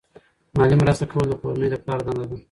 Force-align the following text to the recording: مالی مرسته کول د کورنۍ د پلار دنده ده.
مالی 0.57 0.75
مرسته 0.81 1.05
کول 1.11 1.25
د 1.29 1.33
کورنۍ 1.41 1.67
د 1.71 1.75
پلار 1.83 1.99
دنده 2.05 2.25
ده. 2.29 2.35